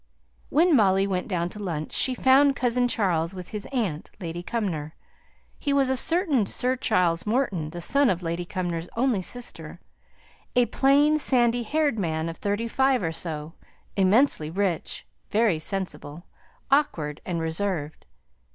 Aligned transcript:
When 0.49 0.75
Molly 0.75 1.05
went 1.05 1.27
down 1.27 1.49
to 1.49 1.61
lunch 1.63 1.91
she 1.93 2.15
found 2.15 2.55
"cousin 2.55 2.87
Charles," 2.87 3.35
with 3.35 3.49
his 3.49 3.67
aunt, 3.67 4.09
Lady 4.19 4.41
Cumnor. 4.41 4.95
He 5.59 5.73
was 5.73 5.91
a 5.91 5.95
certain 5.95 6.47
Sir 6.47 6.75
Charles 6.75 7.27
Morton, 7.27 7.69
the 7.69 7.81
son 7.81 8.09
of 8.09 8.23
Lady 8.23 8.43
Cumnor's 8.43 8.89
only 8.97 9.21
sister: 9.21 9.79
a 10.55 10.65
plain, 10.65 11.19
sandy 11.19 11.61
haired 11.61 11.99
man 11.99 12.29
of 12.29 12.37
thirty 12.37 12.67
five 12.67 13.03
or 13.03 13.11
so; 13.11 13.53
immensely 13.95 14.49
rich, 14.49 15.05
very 15.29 15.59
sensible, 15.59 16.23
awkward, 16.71 17.21
and 17.23 17.39
reserved. 17.39 18.07